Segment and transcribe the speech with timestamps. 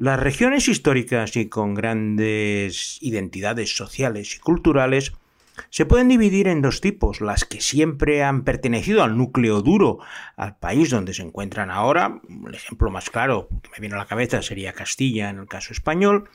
[0.00, 5.12] Las regiones históricas y con grandes identidades sociales y culturales
[5.70, 9.98] se pueden dividir en dos tipos, las que siempre han pertenecido al núcleo duro,
[10.36, 14.06] al país donde se encuentran ahora, el ejemplo más claro que me viene a la
[14.06, 16.30] cabeza sería Castilla en el caso español,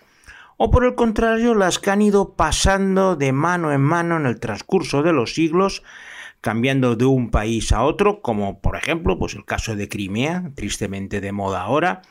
[0.57, 4.41] o por el contrario las que han ido pasando de mano en mano en el
[4.41, 5.84] transcurso de los siglos
[6.44, 11.21] cambiando de un país a otro, como por ejemplo pues el caso de Crimea, tristemente
[11.21, 12.02] de moda ahora,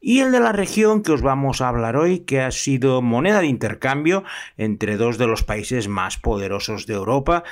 [0.00, 3.40] y el de la región que os vamos a hablar hoy, que ha sido moneda
[3.40, 4.22] de intercambio
[4.56, 7.42] entre dos de los países más poderosos de Europa,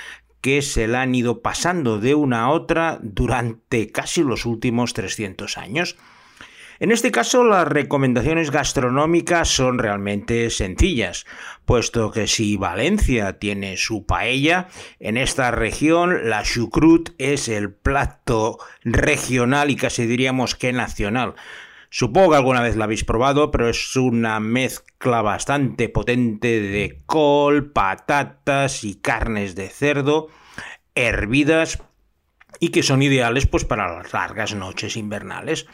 [0.41, 5.59] que se la han ido pasando de una a otra durante casi los últimos 300
[5.59, 5.97] años.
[6.81, 11.27] En este caso, las recomendaciones gastronómicas son realmente sencillas,
[11.65, 14.69] puesto que si Valencia tiene su paella,
[15.01, 21.35] en esta región la chucrut es el plato regional y casi diríamos que nacional.
[21.91, 27.73] Supongo que alguna vez la habéis probado, pero es una mezcla bastante potente de col,
[27.73, 30.29] patatas y carnes de cerdo
[30.99, 31.79] hervidas
[32.61, 35.67] y que son ideales pues para las largas noches invernales.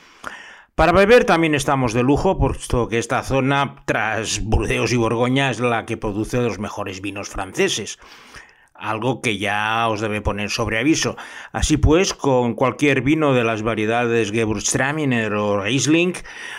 [0.74, 5.60] Para beber también estamos de lujo, puesto que esta zona, tras Burdeos y Borgoña, es
[5.60, 8.00] la que produce los mejores vinos franceses.
[8.74, 11.16] Algo que ya os debe poner sobre aviso.
[11.52, 16.14] Así pues, con cualquier vino de las variedades Gewürztraminer o Riesling,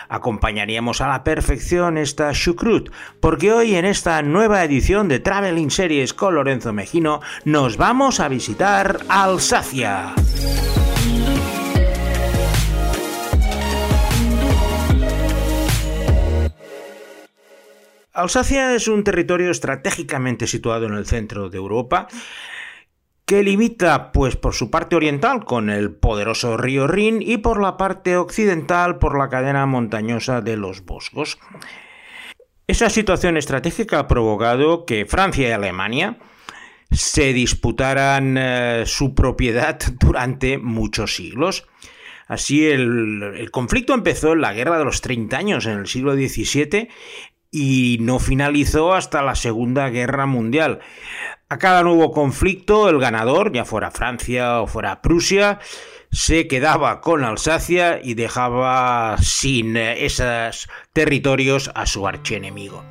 [0.08, 6.14] acompañaríamos a la perfección esta Schukrut, porque hoy en esta nueva edición de Traveling Series
[6.14, 10.16] con Lorenzo Mejino nos vamos a visitar Alsacia.
[18.16, 22.08] Alsacia es un territorio estratégicamente situado en el centro de Europa
[23.26, 27.76] que limita pues por su parte oriental con el poderoso río Rin y por la
[27.76, 31.40] parte occidental por la cadena montañosa de los Boscos.
[32.68, 36.18] Esa situación estratégica ha provocado que Francia y Alemania
[36.92, 41.68] se disputaran eh, su propiedad durante muchos siglos.
[42.28, 46.16] Así el, el, conflicto empezó en la Guerra de los 30 años, en el siglo
[46.16, 46.90] XVII,
[47.52, 50.80] y no finalizó hasta la Segunda Guerra Mundial.
[51.48, 55.60] A cada nuevo conflicto, el ganador, ya fuera Francia o fuera Prusia,
[56.12, 62.84] se quedaba con Alsacia y dejaba sin esos territorios a su archienemigo.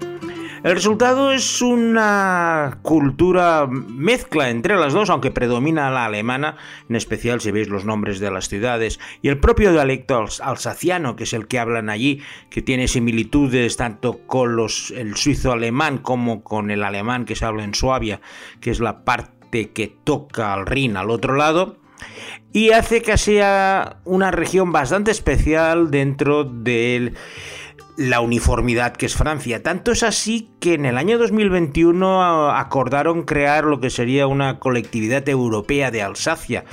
[0.64, 6.56] El resultado es una cultura mezcla entre las dos, aunque predomina la alemana,
[6.88, 11.24] en especial si veis los nombres de las ciudades, y el propio dialecto alsaciano, que
[11.24, 16.42] es el que hablan allí, que tiene similitudes tanto con los, el suizo alemán como
[16.42, 18.22] con el alemán que se habla en Suabia,
[18.62, 21.76] que es la parte que toca al Rin al otro lado,
[22.54, 27.16] y hace que sea una región bastante especial dentro del
[27.96, 29.62] la uniformidad que es Francia.
[29.62, 35.28] Tanto es así que en el año 2021 acordaron crear lo que sería una colectividad
[35.28, 36.64] europea de Alsacia,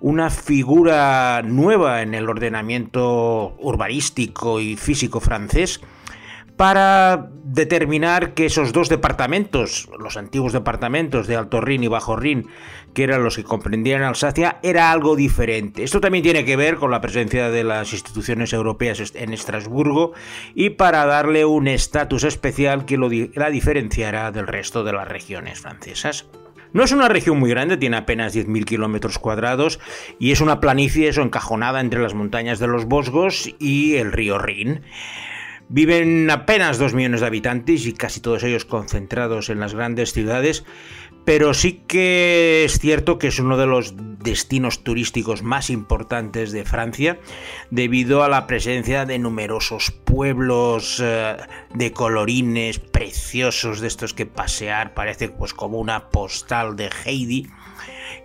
[0.00, 5.80] una figura nueva en el ordenamiento urbanístico y físico francés
[6.56, 12.48] para determinar que esos dos departamentos, los antiguos departamentos de Alto Rin y Bajo Rin,
[12.94, 15.82] que eran los que comprendían Alsacia, era algo diferente.
[15.82, 20.12] Esto también tiene que ver con la presencia de las instituciones europeas en Estrasburgo
[20.54, 25.60] y para darle un estatus especial que lo, la diferenciara del resto de las regiones
[25.60, 26.26] francesas.
[26.72, 29.78] No es una región muy grande, tiene apenas 10.000 kilómetros cuadrados
[30.18, 34.82] y es una planicie encajonada entre las montañas de los Bosgos y el río Rin.
[35.68, 40.64] Viven apenas 2 millones de habitantes y casi todos ellos concentrados en las grandes ciudades,
[41.24, 46.64] pero sí que es cierto que es uno de los destinos turísticos más importantes de
[46.64, 47.18] Francia
[47.70, 51.36] debido a la presencia de numerosos pueblos eh,
[51.74, 57.48] de colorines preciosos de estos que pasear parece pues como una postal de Heidi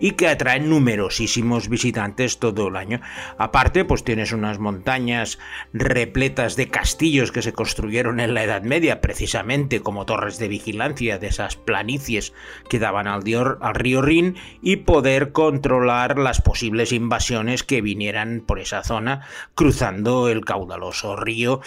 [0.00, 3.00] y que atraen numerosísimos visitantes todo el año.
[3.38, 5.38] Aparte, pues tienes unas montañas
[5.72, 11.18] repletas de castillos que se construyeron en la Edad Media, precisamente como torres de vigilancia
[11.18, 12.32] de esas planicies
[12.68, 13.22] que daban al,
[13.60, 20.28] al río Rin y poder controlar las posibles invasiones que vinieran por esa zona cruzando
[20.28, 21.60] el caudaloso río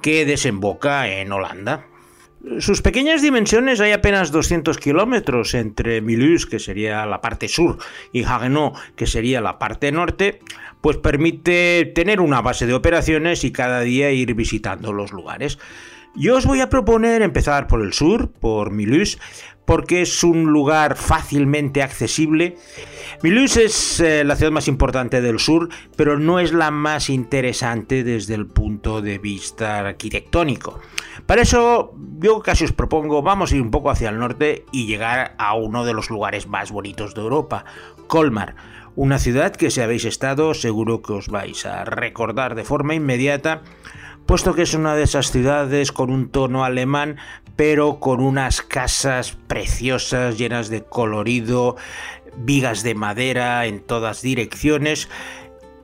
[0.00, 1.86] que desemboca en Holanda.
[2.58, 7.76] Sus pequeñas dimensiones hay apenas 200 kilómetros entre Milus, que sería la parte sur,
[8.12, 10.40] y Haguenau, que sería la parte norte,
[10.80, 15.58] pues permite tener una base de operaciones y cada día ir visitando los lugares.
[16.16, 19.18] Yo os voy a proponer empezar por el sur, por Milus,
[19.70, 22.56] porque es un lugar fácilmente accesible.
[23.22, 28.02] Milus es eh, la ciudad más importante del sur, pero no es la más interesante
[28.02, 30.80] desde el punto de vista arquitectónico.
[31.24, 34.86] Para eso yo casi os propongo, vamos a ir un poco hacia el norte y
[34.86, 37.64] llegar a uno de los lugares más bonitos de Europa,
[38.08, 38.56] Colmar.
[38.96, 43.62] Una ciudad que si habéis estado seguro que os vais a recordar de forma inmediata
[44.30, 47.16] puesto que es una de esas ciudades con un tono alemán,
[47.60, 51.76] pero con unas casas preciosas, llenas de colorido,
[52.34, 55.10] vigas de madera en todas direcciones,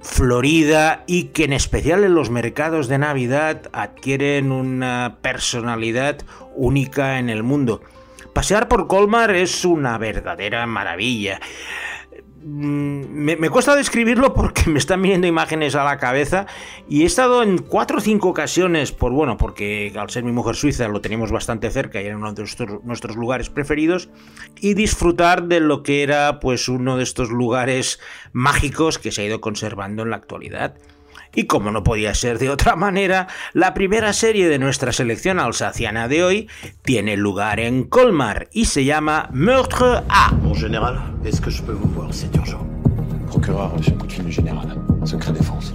[0.01, 6.17] florida y que en especial en los mercados de Navidad adquieren una personalidad
[6.55, 7.83] única en el mundo.
[8.33, 11.41] Pasear por Colmar es una verdadera maravilla.
[12.49, 16.47] Mm, me, cuesta describirlo porque me están viniendo imágenes a la cabeza
[16.89, 20.55] y he estado en cuatro o cinco ocasiones, por bueno, porque al ser mi mujer
[20.55, 24.11] suiza lo tenemos bastante cerca y era uno de nuestros, nuestros lugares preferidos,
[24.61, 27.99] y disfrutar de lo que era pues uno de estos lugares
[28.33, 30.77] mágicos que se ha ido conservando en la actualidad.
[31.35, 36.09] Y como no podía ser de otra manera, la primera serie de nuestra selección alsaciana
[36.09, 36.49] de hoy
[36.83, 40.33] tiene lugar en Colmar y se llama Meurtre A.
[40.43, 42.67] Mon général, est-ce que je peux vous voir C'est urgent.
[43.29, 44.69] Procureur, j'ai un coup de fil du général.
[45.05, 45.75] Secret défense.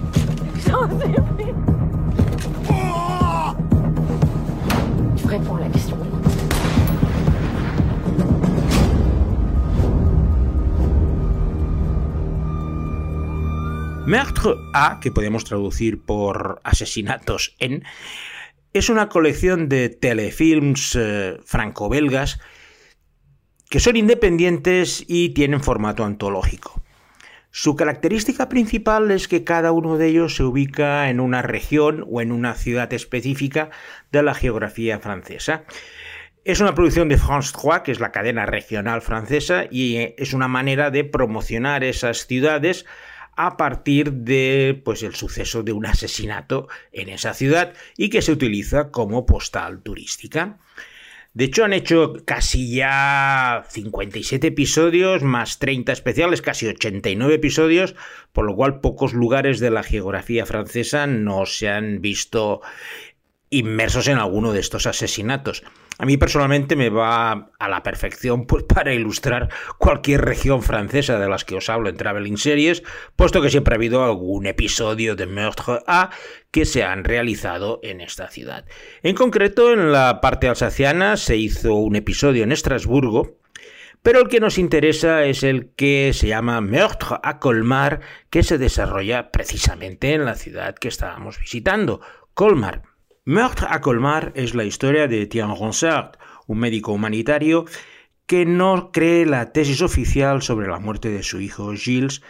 [5.27, 5.80] Réponds à la question.
[14.11, 17.85] Meurtre A, que podemos traducir por asesinatos en,
[18.73, 22.37] es una colección de telefilms eh, franco-belgas
[23.69, 26.83] que son independientes y tienen formato antológico.
[27.51, 32.19] Su característica principal es que cada uno de ellos se ubica en una región o
[32.19, 33.69] en una ciudad específica
[34.11, 35.63] de la geografía francesa.
[36.43, 40.49] Es una producción de France 3, que es la cadena regional francesa, y es una
[40.49, 42.85] manera de promocionar esas ciudades
[43.35, 48.31] a partir de pues el suceso de un asesinato en esa ciudad y que se
[48.31, 50.59] utiliza como postal turística.
[51.33, 57.95] De hecho, han hecho casi ya 57 episodios, más 30 especiales, casi 89 episodios,
[58.33, 62.59] por lo cual pocos lugares de la geografía francesa no se han visto
[63.51, 65.63] inmersos en alguno de estos asesinatos.
[65.99, 71.29] A mí personalmente me va a la perfección pues, para ilustrar cualquier región francesa de
[71.29, 72.81] las que os hablo en Traveling Series,
[73.15, 76.09] puesto que siempre ha habido algún episodio de Meurtre A
[76.49, 78.65] que se han realizado en esta ciudad.
[79.03, 83.37] En concreto, en la parte alsaciana se hizo un episodio en Estrasburgo,
[84.01, 87.99] pero el que nos interesa es el que se llama Meurtre a Colmar,
[88.29, 91.99] que se desarrolla precisamente en la ciudad que estábamos visitando,
[92.33, 92.90] Colmar.
[93.23, 97.65] Meurtre à Colmar es la historia de Etienne Ronsard, un médico humanitario
[98.25, 102.23] que no cree la tesis oficial sobre la muerte de su hijo Gilles,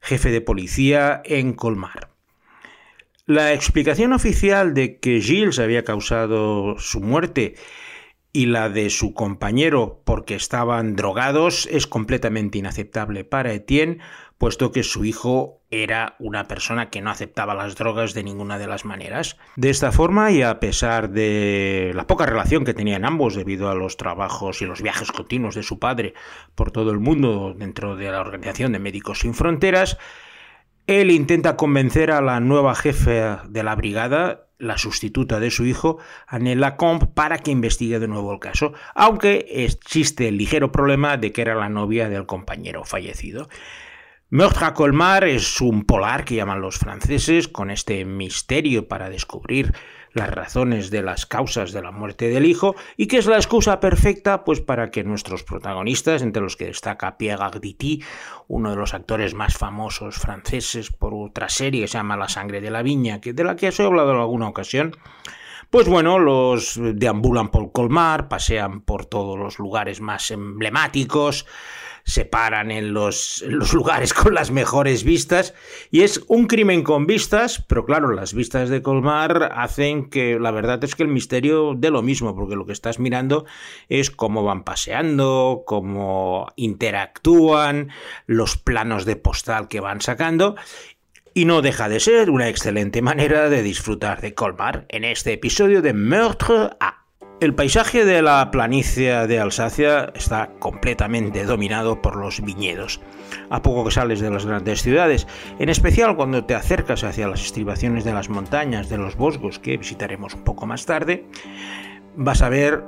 [0.00, 2.10] jefe de policía en Colmar.
[3.26, 7.56] La explicación oficial de que Gilles había causado su muerte
[8.32, 13.98] y la de su compañero porque estaban drogados es completamente inaceptable para Etienne,
[14.38, 18.66] puesto que su hijo era una persona que no aceptaba las drogas de ninguna de
[18.66, 19.36] las maneras.
[19.56, 23.74] De esta forma, y a pesar de la poca relación que tenían ambos debido a
[23.74, 26.14] los trabajos y los viajes continuos de su padre
[26.54, 29.98] por todo el mundo dentro de la Organización de Médicos Sin Fronteras,
[30.86, 35.98] él intenta convencer a la nueva jefe de la brigada, la sustituta de su hijo,
[36.26, 41.32] Anela Comp, para que investigue de nuevo el caso, aunque existe el ligero problema de
[41.32, 43.48] que era la novia del compañero fallecido.
[44.28, 49.74] Meurtre Colmar es un polar que llaman los franceses, con este misterio para descubrir
[50.12, 53.80] las razones de las causas de la muerte del hijo y que es la excusa
[53.80, 58.02] perfecta pues para que nuestros protagonistas, entre los que destaca Pierre Arditi,
[58.48, 62.60] uno de los actores más famosos franceses por otra serie que se llama La sangre
[62.60, 64.96] de la viña, de la que os he hablado en alguna ocasión,
[65.70, 71.46] pues bueno, los deambulan por Colmar, pasean por todos los lugares más emblemáticos,
[72.10, 75.54] se paran en los, lugares con las mejores vistas
[75.90, 80.50] y es un crimen con vistas, pero claro, las vistas de Colmar hacen que la
[80.50, 83.46] verdad es que el misterio de lo mismo, porque lo que estás mirando
[83.88, 87.90] es cómo van paseando, cómo interactúan,
[88.26, 90.56] los planos de postal que van sacando
[91.32, 95.80] y no deja de ser una excelente manera de disfrutar de Colmar en este episodio
[95.80, 96.99] de Meurtre A.
[97.40, 103.00] El paisaje de la planicie de Alsacia está completamente dominado por los viñedos.
[103.48, 105.26] A poco que sales de las grandes ciudades,
[105.58, 109.78] en especial cuando te acercas hacia las estribaciones de las montañas, de los bosques que
[109.78, 111.24] visitaremos un poco más tarde,
[112.14, 112.84] vas a ver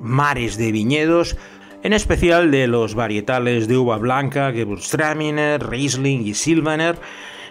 [0.00, 1.36] mares de viñedos,
[1.82, 6.96] en especial de los varietales de uva blanca, Gewürztraminer, Riesling y Silvaner,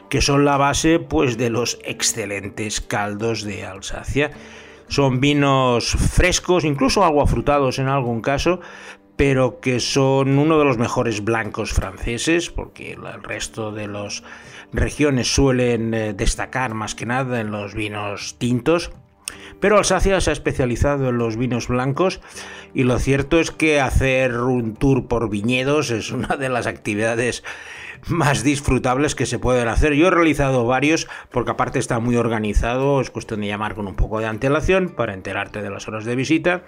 [0.09, 4.31] que son la base pues de los excelentes caldos de Alsacia.
[4.89, 8.59] Son vinos frescos, incluso agua frutados en algún caso,
[9.15, 14.23] pero que son uno de los mejores blancos franceses, porque el resto de las
[14.73, 18.91] regiones suelen eh, destacar más que nada en los vinos tintos.
[19.59, 22.21] Pero Alsacia se ha especializado en los vinos blancos
[22.73, 27.43] y lo cierto es que hacer un tour por viñedos es una de las actividades
[28.07, 29.93] más disfrutables que se pueden hacer.
[29.93, 33.95] Yo he realizado varios porque aparte está muy organizado, es cuestión de llamar con un
[33.95, 36.63] poco de antelación para enterarte de las horas de visita.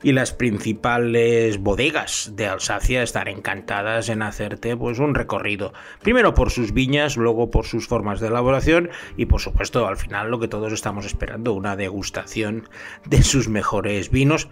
[0.00, 5.72] Y las principales bodegas de Alsacia están encantadas en hacerte pues un recorrido.
[6.02, 10.30] Primero por sus viñas luego por sus formas de elaboración y por supuesto al final
[10.30, 12.68] lo que todos estamos esperando una degustación
[13.06, 14.48] de sus mejores vinos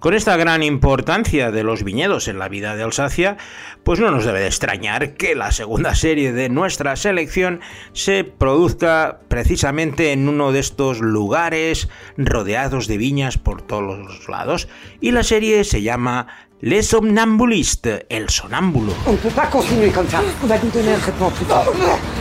[0.00, 3.36] con esta gran importancia de los viñedos en la vida de Alsacia,
[3.84, 7.60] pues no nos debe de extrañar que la segunda serie de nuestra selección
[7.92, 14.68] se produzca precisamente en uno de estos lugares rodeados de viñas por todos los lados.
[15.00, 16.26] Y la serie se llama
[16.60, 18.92] Les Somnambulistes, el sonámbulo.
[19.06, 20.20] On ne peut pas continuer comme ça.
[20.42, 21.72] On va lui donner un traitement plus fort.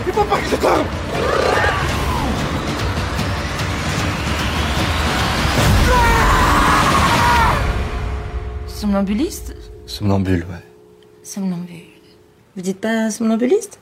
[0.06, 1.49] Il faut pas que je
[8.80, 10.64] Somnambuliste Somnambule, ouais.
[11.22, 12.00] Somnambule.
[12.56, 13.78] Vous dites pas somnambuliste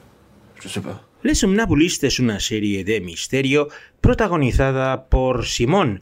[0.59, 1.03] Je sais pas.
[1.21, 3.67] Les Somnambulistes es una serie de misterio
[4.01, 6.01] protagonizada por Simón,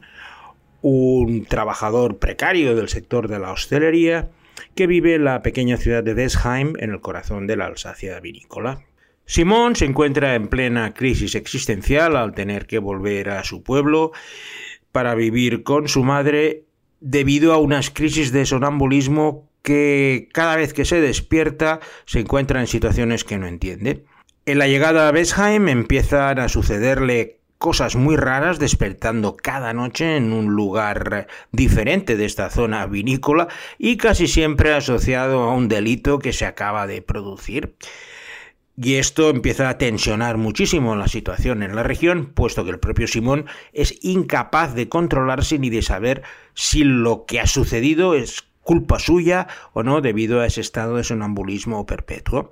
[0.80, 4.30] un trabajador precario del sector de la hostelería
[4.74, 8.80] que vive en la pequeña ciudad de Desheim, en el corazón de la Alsacia vinícola.
[9.26, 14.12] Simón se encuentra en plena crisis existencial al tener que volver a su pueblo
[14.90, 16.65] para vivir con su madre
[17.00, 22.66] debido a unas crisis de sonambulismo que cada vez que se despierta se encuentra en
[22.66, 24.04] situaciones que no entiende.
[24.46, 30.32] En la llegada a Besheim empiezan a sucederle cosas muy raras despertando cada noche en
[30.32, 33.48] un lugar diferente de esta zona vinícola
[33.78, 37.74] y casi siempre asociado a un delito que se acaba de producir.
[38.78, 43.08] Y esto empieza a tensionar muchísimo la situación en la región, puesto que el propio
[43.08, 48.98] Simón es incapaz de controlarse ni de saber si lo que ha sucedido es culpa
[48.98, 52.50] suya o no debido a ese estado de sonambulismo perpetuo.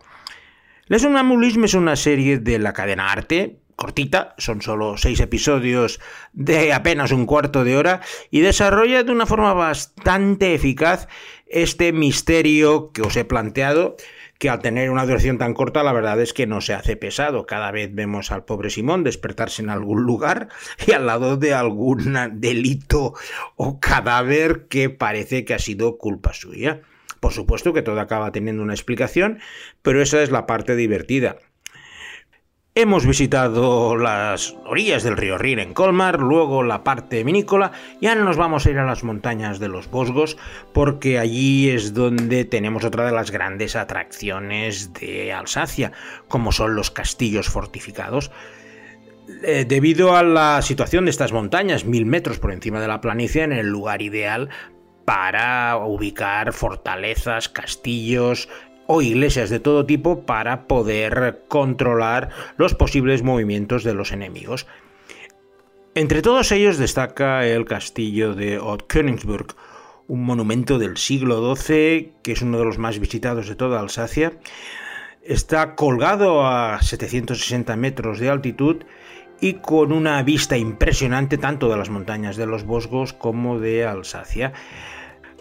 [0.88, 6.00] El sonambulismo es una serie de la cadena Arte, cortita, son solo seis episodios
[6.32, 8.00] de apenas un cuarto de hora
[8.30, 11.08] y desarrolla de una forma bastante eficaz
[11.46, 13.96] este misterio que os he planteado
[14.44, 17.46] que al tener una duración tan corta la verdad es que no se hace pesado.
[17.46, 20.48] Cada vez vemos al pobre Simón despertarse en algún lugar
[20.86, 23.14] y al lado de algún delito
[23.56, 26.82] o cadáver que parece que ha sido culpa suya.
[27.20, 29.38] Por supuesto que todo acaba teniendo una explicación,
[29.80, 31.38] pero esa es la parte divertida.
[32.76, 38.24] Hemos visitado las orillas del río Rin en Colmar, luego la parte vinícola y ahora
[38.24, 40.36] nos vamos a ir a las montañas de los Bosgos
[40.72, 45.92] porque allí es donde tenemos otra de las grandes atracciones de Alsacia,
[46.26, 48.32] como son los castillos fortificados.
[49.44, 53.44] Eh, debido a la situación de estas montañas, mil metros por encima de la planicie,
[53.44, 54.48] en el lugar ideal
[55.04, 58.48] para ubicar fortalezas, castillos,
[58.86, 64.66] o iglesias de todo tipo para poder controlar los posibles movimientos de los enemigos.
[65.94, 69.54] Entre todos ellos destaca el castillo de Ott Königsburg,
[70.08, 74.32] un monumento del siglo XII que es uno de los más visitados de toda Alsacia.
[75.22, 78.84] Está colgado a 760 metros de altitud
[79.40, 84.52] y con una vista impresionante tanto de las montañas de los Bosgos como de Alsacia.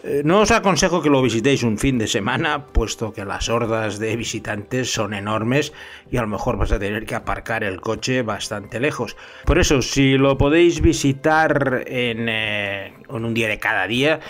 [0.06, 3.98] Eh, no os aconsejo que lo visitéis un fin de semana, puesto que las hordas
[3.98, 5.72] de visitantes son enormes
[6.10, 9.16] y a lo mejor vas a tener que aparcar el coche bastante lejos.
[9.46, 14.20] Por eso, si lo podéis visitar en, eh, un día de cada día,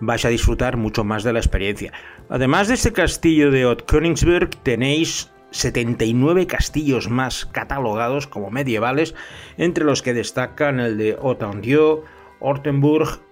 [0.00, 1.92] vais a disfrutar mucho más de la experiencia.
[2.30, 9.14] Además de este castillo de Ott Königsberg, tenéis 79 castillos más catalogados como medievales,
[9.58, 12.04] entre los que destacan el de Ottandieu,
[12.40, 13.27] Ortenburg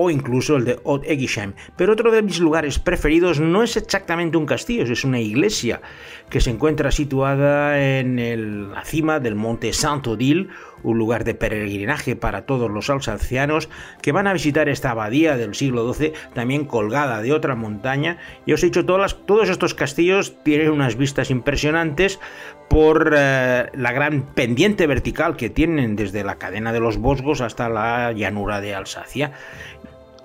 [0.00, 1.54] o incluso el de Haute-Egisheim.
[1.76, 5.80] Pero otro de mis lugares preferidos no es exactamente un castillo, es una iglesia
[6.30, 10.50] que se encuentra situada en la cima del monte Saint-Odile,
[10.84, 13.68] un lugar de peregrinaje para todos los alsacianos
[14.00, 18.18] que van a visitar esta abadía del siglo XII, también colgada de otra montaña.
[18.46, 22.20] Y os he dicho, todos estos castillos tienen unas vistas impresionantes
[22.68, 27.68] por eh, la gran pendiente vertical que tienen desde la cadena de los Bosgos hasta
[27.68, 29.32] la llanura de Alsacia.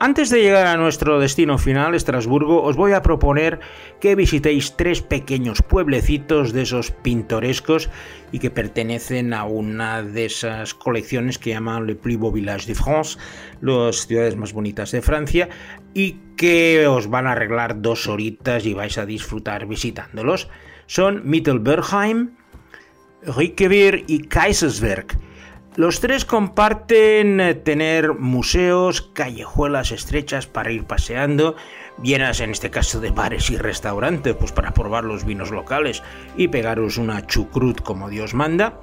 [0.04, 3.62] Antes de llegar a nuestro destino final, Estrasburgo, os voy a proponer
[4.02, 7.90] que visitéis tres pequeños pueblecitos de esos pintorescos
[8.34, 12.76] y que pertenecen a una de esas colecciones que llaman Le Plus Beau Village de
[12.76, 13.18] France,
[13.62, 15.48] las ciudades más bonitas de Francia,
[15.94, 20.50] y que os van a arreglar dos horitas y vais a disfrutar visitándolos.
[20.86, 22.32] Son Mittelbergheim,
[23.22, 25.18] Riquewihr y Kaiserswerk
[25.76, 31.56] los tres comparten eh, tener museos, callejuelas estrechas para ir paseando,
[32.02, 36.04] llenas en este caso de bares y restaurantes, pues para probar los vinos locales
[36.38, 38.80] y pegaros una chucrut como Dios manda.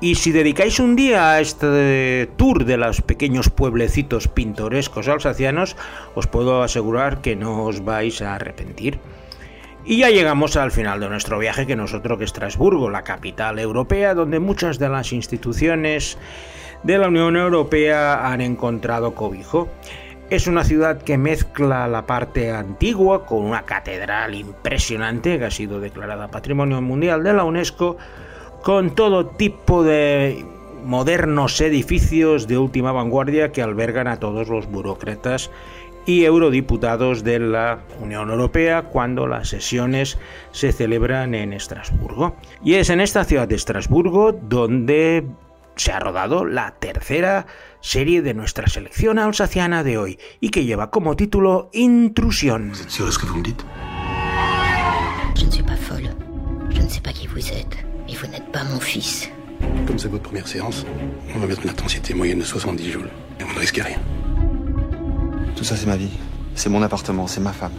[0.00, 5.76] Y si dedicáis un día a este tour de los pequeños pueblecitos pintorescos alsacianos,
[6.16, 8.98] os puedo asegurar que no os vais a arrepentir.
[9.84, 14.14] Y ya llegamos al final de nuestro viaje, que nosotros que Estrasburgo, la capital europea,
[14.14, 16.18] donde muchas de las instituciones
[16.84, 19.68] de la Unión Europea han encontrado cobijo.
[20.30, 25.80] Es una ciudad que mezcla la parte antigua con una catedral impresionante que ha sido
[25.80, 27.96] declarada Patrimonio Mundial de la UNESCO,
[28.62, 30.44] con todo tipo de
[30.84, 35.50] modernos edificios de última vanguardia que albergan a todos los burócratas
[36.06, 40.18] y eurodiputados de la Unión Europea cuando las sesiones
[40.50, 42.36] se celebran en Estrasburgo.
[42.64, 45.26] Y es en esta ciudad de Estrasburgo donde
[45.76, 47.46] se ha rodado la tercera
[47.80, 52.72] serie de nuestra selección alsaciana de hoy y que lleva como título Intrusión.
[55.34, 56.10] Je ne suis pas folle.
[56.70, 57.76] Je ne sais pas qui vous êtes.
[58.08, 59.30] Et vous n'êtes pas mon fils.
[59.86, 60.84] Comme c'est votre première séance,
[61.34, 63.10] on va mettre une intensité moyenne de 70 joules.
[63.40, 63.98] Et vous ne risquez rien.
[65.62, 66.10] Tout ça, c'est ma vie.
[66.56, 67.70] C'est mon appartement, c'est ma femme.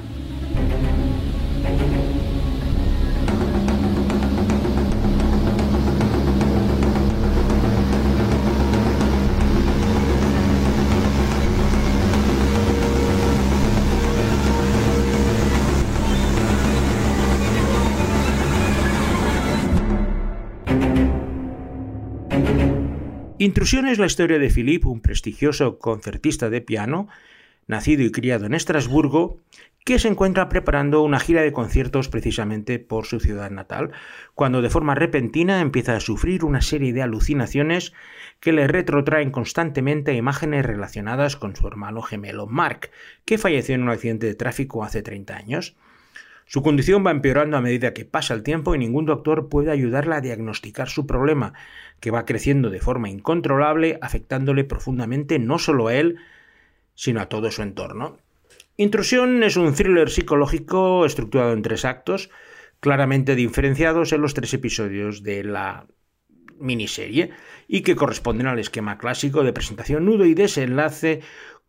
[23.41, 27.09] Intrusión es la historia de Philippe, un prestigioso concertista de piano,
[27.67, 29.41] nacido y criado en Estrasburgo,
[29.85, 33.91] que se encuentra preparando una gira de conciertos precisamente por su ciudad natal,
[34.33, 37.93] cuando de forma repentina empieza a sufrir una serie de alucinaciones
[38.39, 42.91] que le retrotraen constantemente a imágenes relacionadas con su hermano gemelo Mark,
[43.25, 45.75] que falleció en un accidente de tráfico hace 30 años.
[46.45, 50.17] Su condición va empeorando a medida que pasa el tiempo y ningún doctor puede ayudarla
[50.17, 51.53] a diagnosticar su problema,
[51.99, 56.17] que va creciendo de forma incontrolable, afectándole profundamente no solo a él,
[56.95, 58.17] sino a todo su entorno.
[58.77, 62.29] Intrusión es un thriller psicológico estructurado en tres actos,
[62.79, 65.87] claramente diferenciados en los tres episodios de la
[66.59, 67.31] miniserie
[67.67, 71.21] y que corresponden al esquema clásico de presentación, nudo y desenlace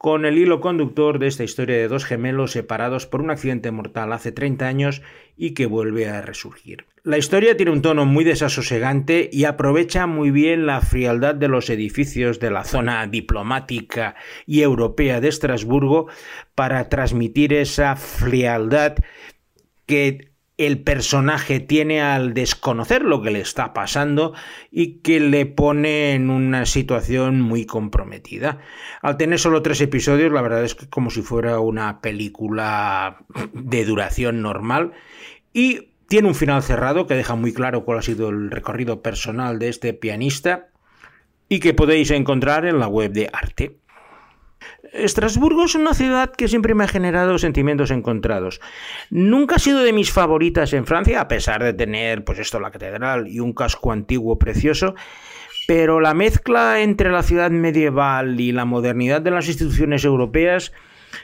[0.04, 4.12] con el hilo conductor de esta historia de dos gemelos separados por un accidente mortal
[4.12, 5.00] hace 30 años
[5.34, 6.84] y que vuelve a resurgir.
[7.04, 11.70] La historia tiene un tono muy desasosegante y aprovecha muy bien la frialdad de los
[11.70, 14.14] edificios de la zona diplomática
[14.44, 16.08] y europea de Estrasburgo
[16.54, 18.96] para transmitir esa frialdad
[19.86, 24.34] que el personaje tiene al desconocer lo que le está pasando
[24.70, 28.60] y que le pone en una situación muy comprometida.
[29.02, 33.84] Al tener solo tres episodios, la verdad es que como si fuera una película de
[33.84, 34.92] duración normal
[35.52, 39.58] y tiene un final cerrado que deja muy claro cuál ha sido el recorrido personal
[39.58, 40.68] de este pianista
[41.48, 43.78] y que podéis encontrar en la web de Arte.
[44.94, 48.60] Estrasburgo es una ciudad que siempre me ha generado sentimientos encontrados.
[49.10, 52.70] Nunca ha sido de mis favoritas en Francia, a pesar de tener, pues esto, la
[52.70, 54.94] catedral y un casco antiguo precioso,
[55.66, 60.72] pero la mezcla entre la ciudad medieval y la modernidad de las instituciones europeas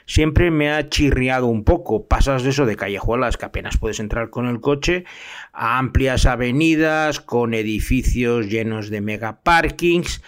[0.07, 2.07] siempre me ha chirriado un poco.
[2.07, 5.05] Pasas de eso de callejuelas que apenas puedes entrar con el coche
[5.53, 10.23] a amplias avenidas con edificios llenos de megaparkings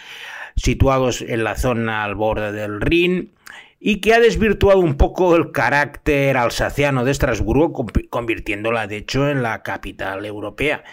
[0.62, 3.32] situados en la zona al borde del Rin
[3.80, 9.42] y que ha desvirtuado un poco el carácter alsaciano de Estrasburgo, convirtiéndola de hecho en
[9.42, 10.84] la capital europea.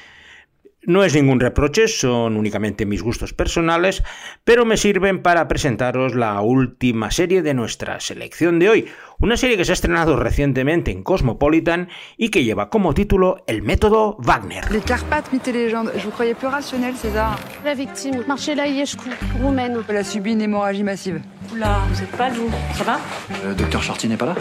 [0.83, 4.01] No es ningún reproche, son únicamente mis gustos personales,
[4.45, 8.85] pero me sirven para presentaros la última serie de nuestra selección de hoy,
[9.19, 13.61] una serie que se ha estrenado recientemente en Cosmopolitan y que lleva como título El
[13.61, 14.71] método Wagner.
[14.71, 15.91] Les Carpates, mythe et légende.
[15.97, 17.37] Je vous croyais plus rationnel, César.
[17.65, 19.09] La victime, Marcella Iescu,
[19.41, 19.83] roumaine.
[19.89, 21.19] Elle a subi une hémorragie massive.
[21.51, 22.49] Oula, vous êtes pas vous.
[22.75, 22.99] Ça va
[23.45, 24.35] Le docteur Chartier n'est pas là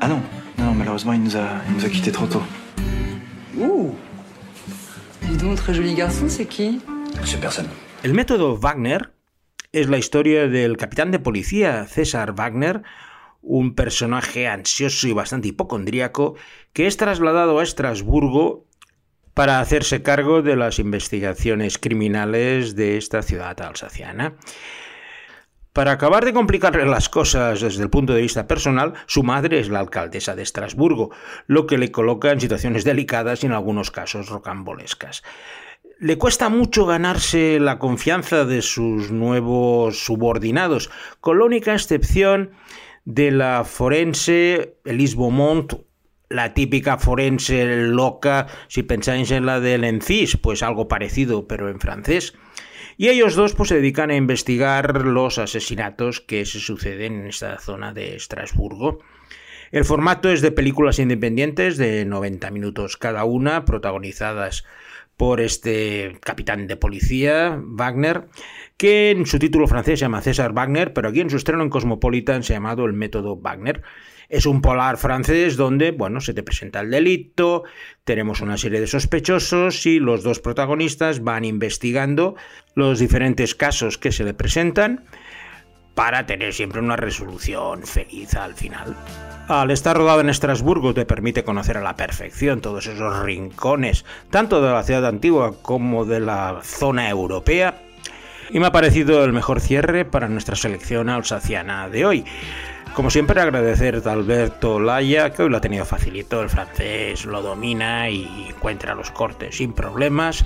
[0.00, 0.20] Ah non,
[0.58, 2.42] non, non, malheureusement, il nous a, il nous a quittés trop tôt.
[5.42, 6.80] Ouh Dis donc, très joli garçon, c'est qui
[7.24, 7.66] C'est personne.
[8.04, 8.98] El método Wagner
[9.72, 12.82] es la historia del capitán de policía César Wagner,
[13.40, 16.36] un personaje ansioso y bastante hipocondríaco
[16.72, 18.68] que es trasladado a Estrasburgo
[19.34, 24.36] para hacerse cargo de las investigaciones criminales de esta ciudad alsaciana.
[25.72, 29.70] Para acabar de complicarle las cosas desde el punto de vista personal, su madre es
[29.70, 31.10] la alcaldesa de Estrasburgo,
[31.46, 35.22] lo que le coloca en situaciones delicadas y en algunos casos rocambolescas.
[35.98, 42.50] Le cuesta mucho ganarse la confianza de sus nuevos subordinados, con la única excepción
[43.06, 45.72] de la forense Elise Beaumont,
[46.28, 51.80] la típica forense loca, si pensáis en la del Encis, pues algo parecido, pero en
[51.80, 52.34] francés.
[52.96, 57.58] Y ellos dos pues, se dedican a investigar los asesinatos que se suceden en esta
[57.58, 58.98] zona de Estrasburgo.
[59.70, 64.64] El formato es de películas independientes de 90 minutos cada una, protagonizadas
[65.16, 68.28] por este capitán de policía, Wagner,
[68.76, 71.70] que en su título francés se llama César Wagner, pero aquí en su estreno en
[71.70, 73.82] Cosmopolitan se ha llamado El método Wagner.
[74.32, 77.64] Es un polar francés donde, bueno, se te presenta el delito,
[78.04, 82.34] tenemos una serie de sospechosos y los dos protagonistas van investigando
[82.74, 85.04] los diferentes casos que se le presentan
[85.94, 88.96] para tener siempre una resolución feliz al final.
[89.48, 94.62] Al estar rodado en Estrasburgo te permite conocer a la perfección todos esos rincones, tanto
[94.62, 97.82] de la ciudad antigua como de la zona europea,
[98.50, 102.24] y me ha parecido el mejor cierre para nuestra selección alsaciana de hoy.
[102.94, 107.40] Como siempre, agradecer a Alberto Laya, que hoy lo ha tenido facilito, el francés lo
[107.40, 110.44] domina y encuentra los cortes sin problemas.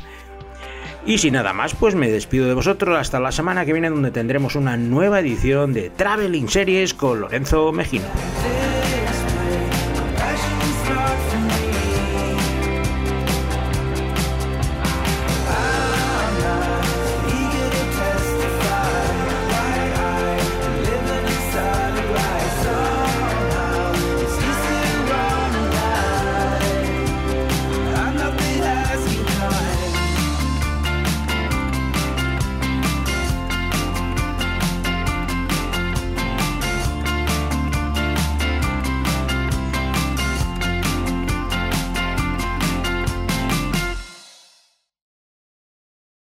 [1.05, 4.13] Y sin nada más, pues me despido de vosotros hasta la semana que viene donde
[4.13, 8.07] tendremos una nueva edición de Traveling Series con Lorenzo Mejino.